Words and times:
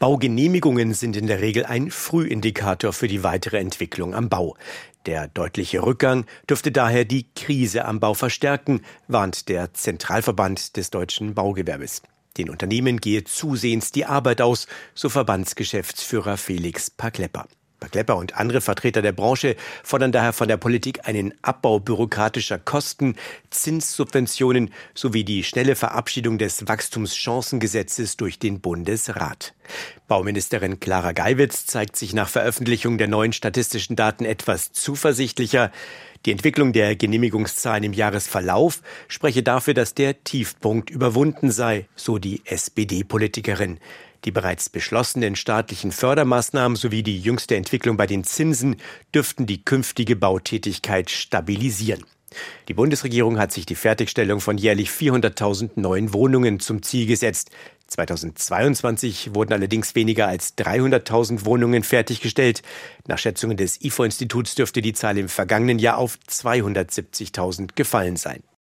Baugenehmigungen 0.00 0.94
sind 0.94 1.14
in 1.14 1.26
der 1.26 1.42
Regel 1.42 1.66
ein 1.66 1.90
Frühindikator 1.90 2.94
für 2.94 3.06
die 3.06 3.22
weitere 3.22 3.58
Entwicklung 3.58 4.14
am 4.14 4.30
Bau. 4.30 4.56
Der 5.04 5.28
deutliche 5.28 5.82
Rückgang 5.82 6.24
dürfte 6.48 6.72
daher 6.72 7.04
die 7.04 7.26
Krise 7.34 7.84
am 7.84 8.00
Bau 8.00 8.14
verstärken, 8.14 8.80
warnt 9.08 9.50
der 9.50 9.74
Zentralverband 9.74 10.78
des 10.78 10.88
deutschen 10.88 11.34
Baugewerbes. 11.34 12.00
Den 12.38 12.48
Unternehmen 12.48 12.96
gehe 12.96 13.24
zusehends 13.24 13.92
die 13.92 14.06
Arbeit 14.06 14.40
aus, 14.40 14.66
so 14.94 15.10
Verbandsgeschäftsführer 15.10 16.38
Felix 16.38 16.88
Paklepper. 16.88 17.46
Klepper 17.88 18.16
und 18.16 18.36
andere 18.36 18.60
Vertreter 18.60 19.02
der 19.02 19.12
Branche 19.12 19.56
fordern 19.82 20.12
daher 20.12 20.32
von 20.32 20.48
der 20.48 20.56
Politik 20.56 21.08
einen 21.08 21.34
Abbau 21.42 21.80
bürokratischer 21.80 22.58
Kosten, 22.58 23.16
Zinssubventionen 23.50 24.72
sowie 24.94 25.24
die 25.24 25.44
schnelle 25.44 25.76
Verabschiedung 25.76 26.38
des 26.38 26.68
Wachstumschancengesetzes 26.68 28.16
durch 28.16 28.38
den 28.38 28.60
Bundesrat. 28.60 29.54
Bauministerin 30.08 30.80
Clara 30.80 31.12
Geiwitz 31.12 31.66
zeigt 31.66 31.96
sich 31.96 32.12
nach 32.12 32.28
Veröffentlichung 32.28 32.98
der 32.98 33.08
neuen 33.08 33.32
statistischen 33.32 33.96
Daten 33.96 34.24
etwas 34.24 34.72
zuversichtlicher. 34.72 35.70
Die 36.26 36.32
Entwicklung 36.32 36.74
der 36.74 36.96
Genehmigungszahlen 36.96 37.82
im 37.82 37.92
Jahresverlauf 37.94 38.82
spreche 39.08 39.42
dafür, 39.42 39.72
dass 39.72 39.94
der 39.94 40.22
Tiefpunkt 40.22 40.90
überwunden 40.90 41.50
sei, 41.50 41.86
so 41.96 42.18
die 42.18 42.42
SPD-Politikerin. 42.44 43.78
Die 44.26 44.30
bereits 44.30 44.68
beschlossenen 44.68 45.34
staatlichen 45.34 45.92
Fördermaßnahmen 45.92 46.76
sowie 46.76 47.02
die 47.02 47.18
jüngste 47.18 47.56
Entwicklung 47.56 47.96
bei 47.96 48.06
den 48.06 48.24
Zinsen 48.24 48.76
dürften 49.14 49.46
die 49.46 49.64
künftige 49.64 50.14
Bautätigkeit 50.14 51.08
stabilisieren. 51.08 52.04
Die 52.68 52.74
Bundesregierung 52.74 53.38
hat 53.38 53.50
sich 53.50 53.66
die 53.66 53.74
Fertigstellung 53.74 54.40
von 54.40 54.58
jährlich 54.58 54.90
400.000 54.90 55.70
neuen 55.76 56.12
Wohnungen 56.12 56.60
zum 56.60 56.82
Ziel 56.82 57.06
gesetzt. 57.06 57.50
2022 57.90 59.34
wurden 59.34 59.52
allerdings 59.52 59.94
weniger 59.94 60.28
als 60.28 60.56
300.000 60.56 61.44
Wohnungen 61.44 61.82
fertiggestellt. 61.82 62.62
Nach 63.06 63.18
Schätzungen 63.18 63.56
des 63.56 63.80
IFO-Instituts 63.82 64.54
dürfte 64.54 64.80
die 64.80 64.92
Zahl 64.92 65.18
im 65.18 65.28
vergangenen 65.28 65.78
Jahr 65.78 65.98
auf 65.98 66.18
270.000 66.28 67.70
gefallen 67.74 68.16
sein. 68.16 68.42